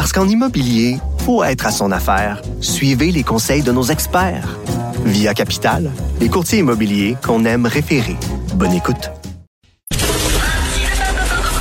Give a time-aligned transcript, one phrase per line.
[0.00, 0.96] Parce qu'en immobilier,
[1.26, 2.40] faut être à son affaire.
[2.62, 4.58] Suivez les conseils de nos experts.
[5.04, 8.16] Via Capital, les courtiers immobiliers qu'on aime référer.
[8.54, 9.10] Bonne écoute.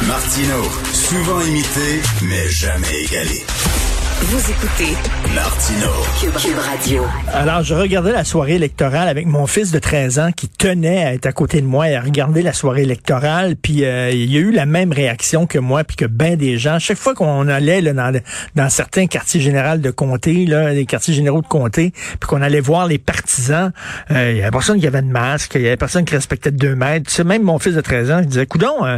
[0.07, 3.43] Martino, souvent imité, mais jamais égalé.
[4.21, 4.97] Vous écoutez
[5.33, 5.87] Martino.
[6.19, 7.05] Cube, Radio.
[7.33, 11.13] Alors, je regardais la soirée électorale avec mon fils de 13 ans qui tenait à
[11.13, 13.55] être à côté de moi et à regarder la soirée électorale.
[13.55, 16.57] Puis euh, il y a eu la même réaction que moi, puis que ben des
[16.57, 16.79] gens.
[16.79, 18.19] Chaque fois qu'on allait là, dans,
[18.55, 22.59] dans certains quartiers généraux de comté, là, les quartiers généraux de comté, puis qu'on allait
[22.59, 23.71] voir les partisans,
[24.11, 26.51] euh, il y avait personne qui avait de masque, il y avait personne qui respectait
[26.51, 27.07] deux mètres.
[27.07, 28.97] Tu sais, même mon fils de 13 ans, il disait, coudon, euh,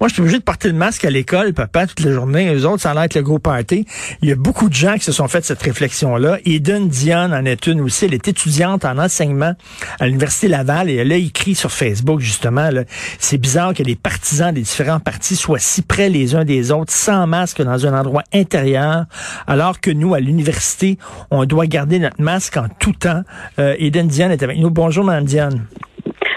[0.00, 2.54] moi je suis obligé de porter le masque à l'école, papa, toute la journée.
[2.54, 3.86] Les autres, ça a l'air être le gros party.
[4.22, 6.38] Il y a beaucoup de gens qui se sont fait cette réflexion-là.
[6.44, 8.04] Eden Dion en est une aussi.
[8.04, 9.54] Elle est étudiante en enseignement
[10.00, 12.68] à l'Université Laval et elle a écrit sur Facebook, justement,
[13.18, 16.92] c'est bizarre que les partisans des différents partis soient si près les uns des autres,
[16.92, 19.06] sans masque dans un endroit intérieur,
[19.46, 20.98] alors que nous, à l'université,
[21.30, 23.22] on doit garder notre masque en tout temps.
[23.58, 24.70] Euh, Eden Dion est avec nous.
[24.70, 25.50] Bonjour, Mme Dion.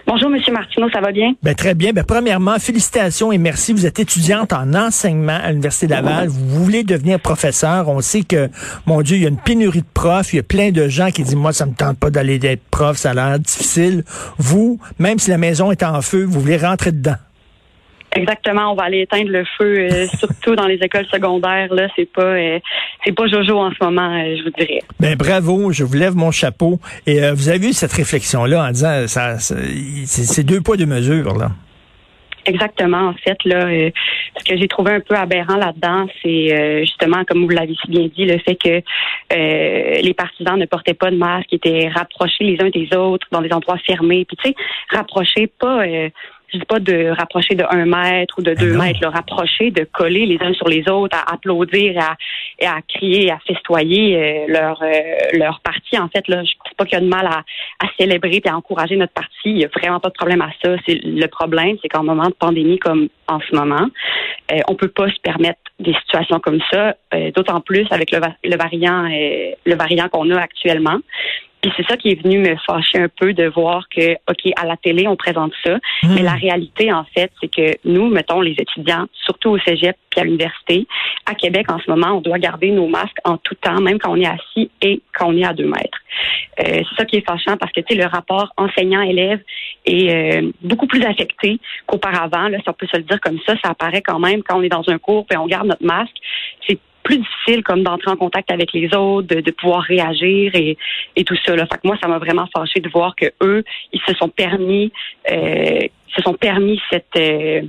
[0.07, 1.33] Bonjour, Monsieur Martineau, ça va bien?
[1.41, 1.91] Ben, très bien.
[1.91, 3.73] Ben, premièrement, félicitations et merci.
[3.73, 6.27] Vous êtes étudiante en enseignement à l'Université Laval.
[6.27, 7.89] Vous voulez devenir professeur.
[7.89, 8.49] On sait que,
[8.85, 10.31] mon Dieu, il y a une pénurie de profs.
[10.33, 12.61] Il y a plein de gens qui disent, moi, ça me tente pas d'aller d'être
[12.69, 14.03] prof, ça a l'air difficile.
[14.37, 17.15] Vous, même si la maison est en feu, vous voulez rentrer dedans.
[18.15, 21.73] Exactement, on va aller éteindre le feu, euh, surtout dans les écoles secondaires.
[21.73, 22.59] Là, c'est pas, euh,
[23.03, 24.79] c'est pas Jojo en ce moment, euh, je vous dirais.
[24.99, 26.79] Ben bravo, je vous lève mon chapeau.
[27.05, 31.37] Et vous avez eu cette réflexion là en disant, ça, c'est deux poids deux mesures
[31.37, 31.51] là.
[32.47, 33.09] Exactement.
[33.09, 33.67] En fait, là,
[34.37, 38.07] ce que j'ai trouvé un peu aberrant là-dedans, c'est justement, comme vous l'avez si bien
[38.15, 38.81] dit, le fait que
[40.01, 43.51] les partisans ne portaient pas de masque, étaient rapprochés les uns des autres dans des
[43.51, 44.25] endroits fermés.
[44.25, 44.55] Puis tu sais,
[44.91, 45.83] rapprochés, pas
[46.51, 49.83] je dis pas de rapprocher de un mètre ou de deux mètres, le rapprocher, de
[49.91, 52.15] coller les uns sur les autres, à applaudir, à,
[52.59, 54.87] et à crier, à festoyer euh, leur euh,
[55.33, 55.97] leur parti.
[55.97, 57.43] En fait, là, je pense pas qu'il y a de mal à,
[57.79, 59.31] à célébrer et à encourager notre parti.
[59.45, 60.75] Il y a vraiment pas de problème à ça.
[60.87, 63.87] C'est le problème, c'est qu'en moment de pandémie comme en ce moment,
[64.51, 68.19] euh, on peut pas se permettre des situations comme ça, euh, d'autant plus avec le,
[68.43, 69.07] le variant
[69.65, 70.99] le variant qu'on a actuellement.
[71.65, 74.67] Puis c'est ça qui est venu me fâcher un peu de voir que, OK, à
[74.67, 75.77] la télé, on présente ça.
[76.03, 76.13] Hmm.
[76.13, 80.21] Mais la réalité, en fait, c'est que nous, mettons, les étudiants, surtout au cégep puis
[80.21, 80.85] à l'université,
[81.25, 84.11] à Québec, en ce moment, on doit garder nos masques en tout temps, même quand
[84.11, 85.97] on est assis et quand on est à deux mètres.
[86.59, 89.41] Euh, c'est ça qui est fâchant parce que, tu sais, le rapport enseignant-élève
[89.87, 92.47] est euh, beaucoup plus affecté qu'auparavant.
[92.47, 94.61] Là, si on peut se le dire comme ça, ça apparaît quand même quand on
[94.61, 96.15] est dans un cours et on garde notre masque.
[96.67, 100.77] C'est plus difficile comme d'entrer en contact avec les autres, de, pouvoir réagir et,
[101.15, 101.55] et tout ça.
[101.55, 101.65] Là.
[101.71, 104.91] Fait que moi, ça m'a vraiment fâché de voir que eux, ils se sont permis,
[105.31, 105.79] euh,
[106.15, 107.61] se sont permis cette euh,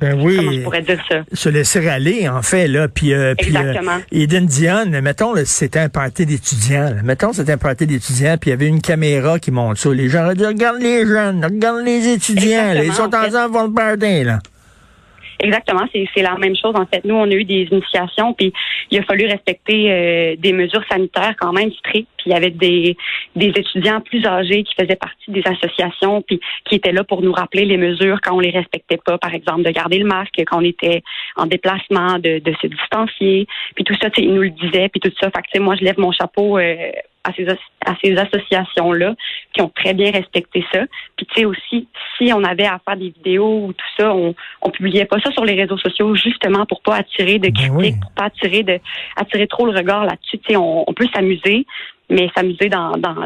[0.00, 0.36] ben oui.
[0.36, 1.22] Comment je pourrais dire ça?
[1.32, 2.88] Se laisser aller, en fait, là.
[2.88, 6.94] Puis, euh, puis euh, Eden Dion, mettons, c'était un party d'étudiants.
[7.02, 9.92] Mettons, c'était un party d'étudiants, puis il y avait une caméra qui monte ça.
[9.92, 13.50] Les gens auraient dit, regarde les jeunes, regarde les étudiants, ils sont en train de
[13.50, 14.38] voir le party, là.
[15.40, 17.04] Exactement, c'est la même chose en fait.
[17.04, 18.52] Nous, on a eu des initiations, puis
[18.90, 22.08] il a fallu respecter euh, des mesures sanitaires quand même strictes.
[22.16, 22.96] Puis il y avait des,
[23.36, 27.32] des étudiants plus âgés qui faisaient partie des associations, puis qui étaient là pour nous
[27.32, 29.16] rappeler les mesures quand on les respectait pas.
[29.16, 31.02] Par exemple, de garder le masque quand on était
[31.36, 35.12] en déplacement, de, de se distancier, puis tout ça, ils nous le disaient, puis tout
[35.20, 35.30] ça.
[35.30, 36.90] Fait que moi, je lève mon chapeau euh,
[37.24, 39.14] à ces, à ces associations-là
[39.52, 40.84] qui ont très bien respecté ça.
[41.16, 44.34] Puis tu sais aussi, si on avait à faire des vidéos ou tout ça, on,
[44.62, 48.00] on publiait pas ça sur les réseaux sociaux justement pour pas attirer de ben critiques,
[48.00, 48.78] pour pas attirer de
[49.16, 50.38] attirer trop le regard là-dessus.
[50.38, 51.66] Tu sais, on, on peut s'amuser,
[52.08, 53.16] mais s'amuser dans, dans,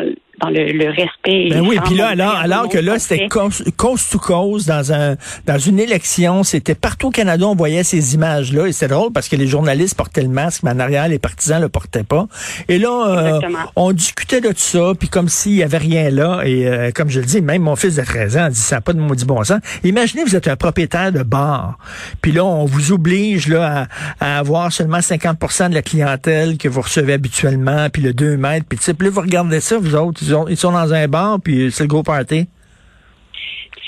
[0.43, 1.49] dans le, le respect.
[1.50, 5.17] Ben oui, puis là, alors, alors que là, c'était cause, cause to cause dans un
[5.47, 9.29] dans une élection, c'était partout au Canada, on voyait ces images-là, et c'est drôle parce
[9.29, 12.27] que les journalistes portaient le masque, mais en arrière, les partisans le portaient pas.
[12.69, 13.41] Et là, euh,
[13.77, 17.09] on discutait de tout ça, puis comme s'il y avait rien là, et euh, comme
[17.09, 19.25] je le dis, même mon fils de 13 ans dit ça n'a pas de maudit
[19.25, 19.61] bon sens.
[19.85, 21.79] Imaginez, vous êtes un propriétaire de bar,
[22.21, 23.87] puis là, on vous oblige là
[24.21, 28.67] à, avoir seulement 50% de la clientèle que vous recevez habituellement, puis le 2 mètres,
[28.69, 31.88] puis là, vous regardez ça, vous autres, ils, sont dans un bar, puis c'est le
[31.88, 32.46] gros party.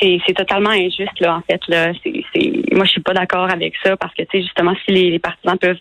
[0.00, 1.60] C'est totalement injuste, là, en fait.
[1.66, 1.92] Là.
[2.72, 5.56] Moi, je suis pas d'accord avec ça parce que, tu sais, justement, si les, partisans
[5.56, 5.78] peuvent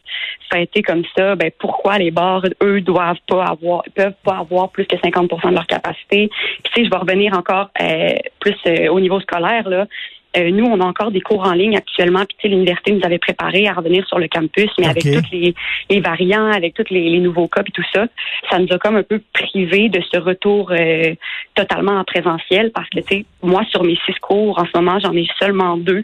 [0.50, 4.86] fêter comme ça, ben pourquoi les bars, eux, doivent pas avoir, peuvent pas avoir plus
[4.86, 6.30] que 50% de leur capacité?
[6.30, 9.88] Puis, tu sais, je vais revenir encore euh, plus euh, au niveau scolaire, là.
[10.35, 12.24] Euh, nous, on a encore des cours en ligne actuellement.
[12.38, 16.51] Puis, l'université nous avait préparé à revenir sur le campus, mais avec tous les, variants,
[16.51, 18.07] avec tous les, nouveaux cas et tout ça,
[18.50, 21.13] ça nous a comme un peu privé de ce retour euh,
[21.56, 25.00] totalement en présentiel parce que, tu sais, moi, sur mes six cours, en ce moment,
[25.00, 26.03] j'en ai seulement deux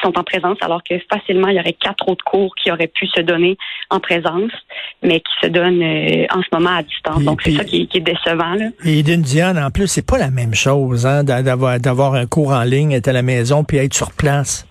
[0.00, 2.90] qui sont en présence, alors que facilement, il y aurait quatre autres cours qui auraient
[2.92, 3.56] pu se donner
[3.90, 4.52] en présence,
[5.02, 7.22] mais qui se donnent euh, en ce moment à distance.
[7.22, 8.54] Donc, c'est ça qui, est décevant.
[8.54, 8.66] Là.
[8.84, 12.52] Et d'une Diane, en plus, c'est pas la même chose hein, d'avoir, d'avoir un cours
[12.52, 14.66] en ligne, être à la maison, puis être sur place.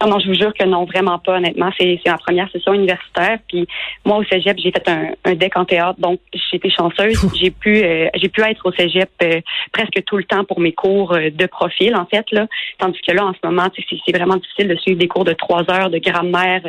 [0.00, 1.70] Ah non, je vous jure que non, vraiment pas, honnêtement.
[1.78, 3.38] C'est, ma première session universitaire.
[3.48, 3.66] Puis
[4.04, 7.18] moi, au cégep, j'ai fait un, un deck en théâtre, donc j'ai été chanceuse.
[7.34, 9.40] J'ai pu euh, j'ai pu être au cégep euh,
[9.72, 12.24] presque tout le temps pour mes cours euh, de profil, en fait.
[12.30, 12.46] là.
[12.78, 15.68] Tandis que là, en ce moment, c'est, vraiment difficile de suivre des cours de trois
[15.70, 16.62] heures de grammaire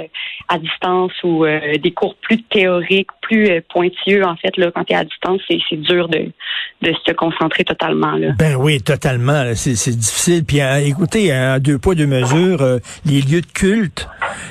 [0.48, 4.56] à distance ou des cours plus théoriques, plus pointilleux, en fait.
[4.58, 6.31] Là, quand tu es à distance, c'est, dur de,
[6.81, 8.12] de se concentrer totalement.
[8.12, 8.34] Là.
[8.38, 9.44] Ben oui, totalement.
[9.56, 10.44] C'est, difficile.
[10.46, 12.80] Puis écoutez, à deux poids, deux mesures,
[13.21, 14.07] lieux de culte.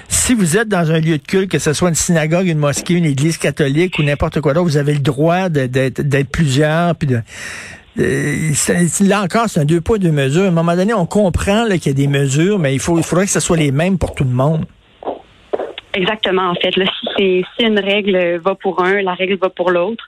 [0.08, 2.94] Si vous êtes dans un lieu de culte, que ce soit une synagogue, une mosquée,
[2.94, 6.94] une église catholique ou n'importe quoi d'autre, vous avez le droit d'être plusieurs.
[6.96, 7.22] Puis de,
[9.08, 10.44] là encore, c'est un deux poids, deux mesures.
[10.44, 13.04] À un moment donné, on comprend qu'il y a des mesures, mais il, faut, il
[13.04, 14.64] faudrait que ce soit les mêmes pour tout le monde.
[15.94, 16.76] Exactement, en fait.
[16.76, 16.84] Là,
[17.16, 20.04] si une règle va pour un, la règle va pour l'autre.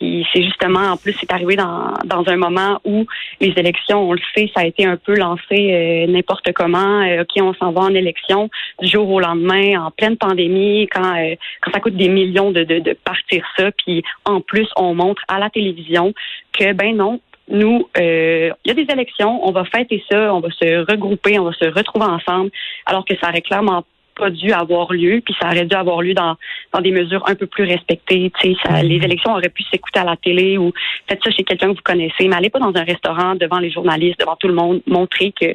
[0.00, 3.06] Et c'est justement, en plus, c'est arrivé dans, dans un moment où
[3.40, 7.00] les élections, on le sait, ça a été un peu lancé euh, n'importe comment.
[7.02, 8.50] Euh, OK, on s'en va en élection
[8.80, 12.64] du jour au lendemain, en pleine pandémie, quand, euh, quand ça coûte des millions de,
[12.64, 13.70] de, de partir ça.
[13.72, 16.12] Puis en plus, on montre à la télévision
[16.52, 20.48] que, ben non, nous, il y a des élections, on va fêter ça, on va
[20.50, 22.50] se regrouper, on va se retrouver ensemble,
[22.86, 23.84] alors que ça aurait clairement
[24.16, 26.36] pas dû avoir lieu, puis ça aurait dû avoir lieu dans,
[26.72, 28.30] dans des mesures un peu plus respectées.
[28.62, 28.88] Ça, mhm.
[28.88, 30.72] les élections auraient pu s'écouter à la télé ou
[31.08, 33.70] faites ça chez quelqu'un que vous connaissez, mais allez pas dans un restaurant devant les
[33.70, 35.52] journalistes, devant tout le monde, montrer que,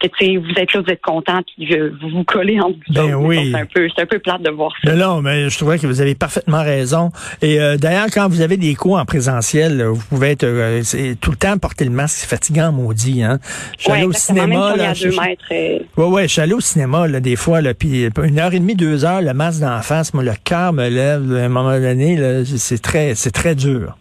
[0.00, 1.68] que vous êtes là, vous êtes content, puis
[2.00, 3.50] vous vous collez en vous ben oui.
[3.52, 4.94] C'est un peu un peu plate de voir ça.
[4.94, 7.10] Non, mais je trouverais que vous avez parfaitement raison.
[7.40, 10.82] Et euh, d'ailleurs, quand vous avez des cours en présentiel, vous pouvez être euh,
[11.20, 13.22] tout le temps porter le masque, c'est fatigant, maudit.
[13.22, 13.38] Hein?
[13.78, 14.76] Je suis allé au cinéma.
[14.76, 15.78] là, je, mètres, euh.
[15.96, 18.58] ouais, ouais, je suis allé au cinéma là, des fois, là, puis une heure et
[18.58, 21.78] demie, deux heures, le masque d'en face, moi, le cœur me lève à un moment
[21.78, 23.96] donné, c'est très, c'est très dur.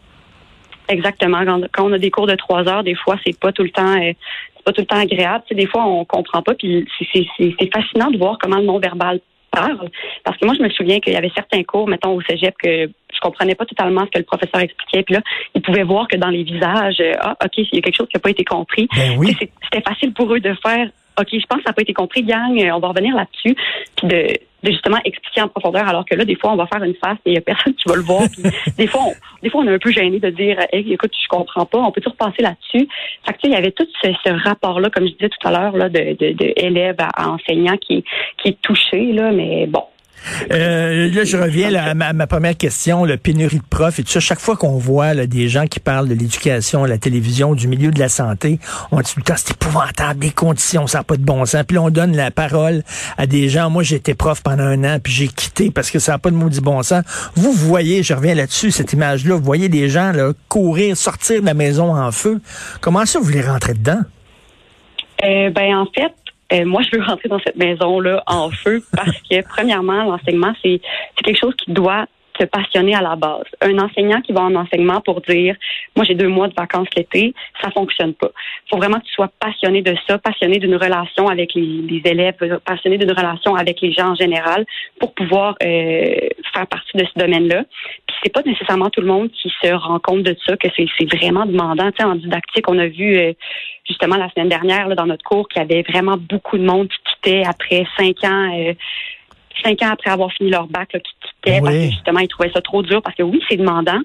[0.90, 1.40] Exactement.
[1.72, 3.96] Quand, on a des cours de trois heures, des fois, c'est pas tout le temps,
[3.96, 4.14] euh,
[4.56, 5.44] c'est pas tout le temps agréable.
[5.52, 6.54] des fois, on comprend pas.
[6.54, 9.22] Puis c'est fascinant de voir comment le non-verbal
[9.52, 9.90] parle.
[10.24, 12.88] Parce que moi, je me souviens qu'il y avait certains cours, mettons au cégep, que
[12.88, 15.04] je comprenais pas totalement ce que le professeur expliquait.
[15.04, 15.22] Puis là,
[15.56, 18.08] il pouvait voir que dans les visages, euh, ah, ok, il y a quelque chose
[18.08, 18.88] qui n'a pas été compris.
[18.96, 21.94] Ben c'était facile pour eux de faire OK, je pense que ça n'a pas été
[21.94, 23.56] compris, gang, euh, on va revenir là-dessus,
[23.98, 24.28] puis de,
[24.64, 27.32] justement expliquer en profondeur, alors que là, des fois, on va faire une face et
[27.32, 28.24] il n'y a personne qui va le voir.
[28.78, 29.14] des fois, on,
[29.44, 32.02] des fois, on est un peu gêné de dire, écoute, je comprends pas, on peut
[32.02, 32.88] tout repasser là-dessus.
[33.26, 35.90] Fait que, il y avait tout ce, rapport-là, comme je disais tout à l'heure, là,
[35.90, 38.04] de, de, de élève à, enseignant qui,
[38.38, 39.84] qui est touché, là, mais bon,
[40.52, 44.20] euh, là, je reviens à ma, première question, le pénurie de profs et tout ça.
[44.20, 47.92] Chaque fois qu'on voit là, des gens qui parlent de l'éducation, la télévision, du milieu
[47.92, 48.60] de la santé,
[48.92, 51.64] on dit tout le temps, c'est épouvantable, des conditions, ça n'a pas de bon sens.
[51.68, 52.84] Puis là, on donne la parole
[53.18, 53.70] à des gens.
[53.70, 56.36] Moi, j'étais prof pendant un an, puis j'ai quitté parce que ça n'a pas de
[56.36, 57.04] maudit bon sens.
[57.36, 61.46] Vous, voyez, je reviens là-dessus, cette image-là, vous voyez des gens là, courir, sortir de
[61.46, 62.42] la maison en feu.
[62.80, 64.02] Comment ça, vous les rentrez dedans?
[65.24, 66.14] Euh, ben, en fait,
[66.54, 70.82] euh, moi, je veux rentrer dans cette maison-là en feu parce que, premièrement, l'enseignement, c'est
[71.24, 72.06] quelque chose qui doit
[72.42, 73.46] te passionner à la base.
[73.62, 75.56] Un enseignant qui va en enseignement pour dire,
[75.96, 78.32] moi j'ai deux mois de vacances l'été, ça fonctionne pas.
[78.66, 82.36] Il faut vraiment que tu sois passionné de ça, passionné d'une relation avec les, élèves,
[82.66, 84.66] passionné d'une relation avec les gens en général
[85.00, 86.16] pour pouvoir euh,
[86.54, 87.64] faire partie de ce domaine-là.
[88.08, 91.16] Puis c'est pas nécessairement tout le monde qui se rend compte de ça, que c'est
[91.16, 91.92] vraiment demandant.
[91.92, 93.34] Tu sais, en didactique, on a vu euh,
[93.88, 96.98] justement la semaine dernière dans notre cours qu'il y avait vraiment beaucoup de monde qui
[97.14, 98.52] quittait après cinq ans.
[98.58, 98.74] Euh,
[99.64, 101.12] cinq ans après avoir fini leur bac, là, qui
[101.44, 104.00] parce que justement, ils trouvaient ça trop dur parce que oui, c'est demandant.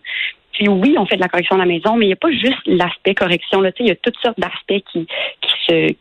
[0.52, 2.30] Puis oui, on fait de la correction à la maison, mais il n'y a pas
[2.30, 3.60] juste l'aspect correction.
[3.60, 3.70] Là.
[3.78, 5.96] Il y a toutes sortes d'aspects qui, qui se qui,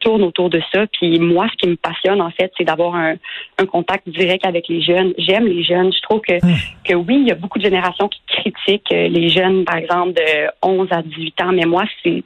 [0.00, 0.86] tournent autour de ça.
[0.92, 3.14] Puis moi, ce qui me passionne, en fait, c'est d'avoir un,
[3.58, 5.14] un, contact direct avec les jeunes.
[5.16, 5.90] J'aime les jeunes.
[5.94, 6.54] Je trouve que, hum.
[6.84, 10.12] que oui, il y a beaucoup de générations qui critiquent euh, les jeunes, par exemple,
[10.12, 12.22] de 11 à 18 ans, mais moi, c'est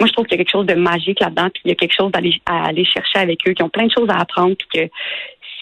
[0.00, 1.76] moi, je trouve qu'il y a quelque chose de magique là-dedans, puis il y a
[1.76, 4.56] quelque chose d'aller à aller chercher avec eux, qui ont plein de choses à apprendre,
[4.56, 4.90] puis que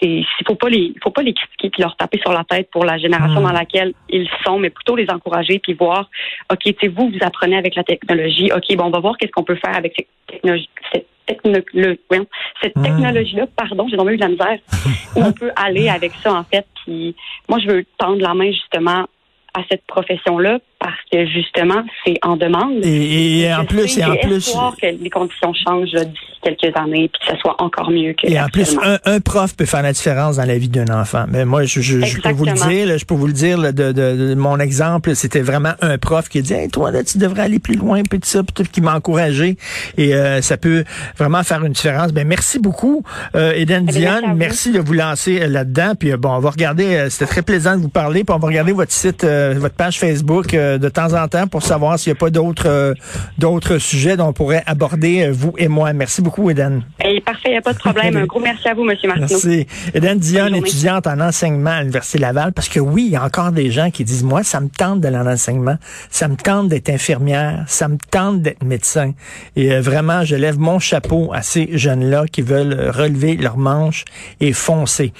[0.07, 2.85] il faut pas les faut pas les critiquer puis leur taper sur la tête pour
[2.85, 3.43] la génération hmm.
[3.43, 6.09] dans laquelle ils sont, mais plutôt les encourager puis voir,
[6.51, 9.43] ok, tu vous vous apprenez avec la technologie, ok, bon, on va voir qu'est-ce qu'on
[9.43, 12.83] peut faire avec cette technologie, cette cette hmm.
[12.83, 14.57] technologie-là, pardon, j'ai tombé eu de la misère,
[15.15, 16.65] où on peut aller avec ça, en fait.
[16.83, 17.15] Puis
[17.47, 19.07] moi, je veux tendre la main, justement,
[19.53, 22.85] à cette profession-là parce que justement, c'est en demande.
[22.85, 27.33] Et, en plus, et en plus, que les conditions changent d'ici quelques années, puis que
[27.33, 28.29] ça soit encore mieux que.
[28.29, 31.25] Et en plus, un, prof peut faire la différence dans la vie d'un enfant.
[31.29, 34.35] Mais moi, je, je, peux vous le dire, je peux vous le dire, de, de,
[34.35, 37.75] mon exemple, c'était vraiment un prof qui dit, hey, toi là, tu devrais aller plus
[37.75, 39.55] loin, puis tout ça, puis tout, qui m'a encouragé.
[39.97, 40.83] Et euh, ça peut
[41.17, 42.11] vraiment faire une différence.
[42.11, 43.03] Ben merci beaucoup,
[43.35, 44.35] euh, Eden eh Dion.
[44.35, 45.93] Merci, de vous lancer euh, là-dedans.
[45.97, 47.07] Puis bon, on va regarder.
[47.09, 48.25] C'était très plaisant de vous parler.
[48.25, 51.99] Puis on va regarder votre site, votre page Facebook de temps en temps pour savoir
[51.99, 52.93] s'il n'y a pas d'autres euh,
[53.37, 55.93] d'autres sujets dont on pourrait aborder, euh, vous et moi.
[55.93, 56.83] Merci beaucoup, Eden.
[57.03, 58.17] Eh, parfait, il n'y a pas de problème.
[58.17, 58.95] Un gros merci à vous, M.
[59.05, 59.27] Martineau.
[59.29, 59.67] Merci.
[59.93, 63.51] Eden Dion, étudiante en enseignement à l'Université Laval, parce que oui, il y a encore
[63.51, 65.77] des gens qui disent, moi, ça me tente d'aller en enseignement,
[66.09, 69.13] ça me tente d'être infirmière, ça me tente d'être médecin.
[69.55, 74.05] Et euh, vraiment, je lève mon chapeau à ces jeunes-là qui veulent relever leurs manches
[74.39, 75.13] et foncer.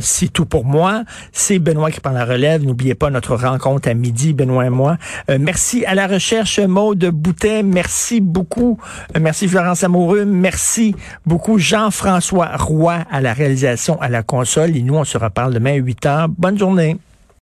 [0.00, 1.04] c'est tout pour moi.
[1.32, 2.64] C'est Benoît qui prend la relève.
[2.64, 4.96] N'oubliez pas notre rencontre à midi, Benoît moi.
[5.28, 7.62] Euh, merci à la recherche Maude Boutet.
[7.62, 8.78] Merci beaucoup.
[9.16, 10.24] Euh, merci Florence Amoureux.
[10.24, 10.94] Merci
[11.26, 14.76] beaucoup Jean-François Roy à la réalisation à la console.
[14.76, 16.28] Et nous, on se reparle demain à 8 heures.
[16.28, 16.96] Bonne journée.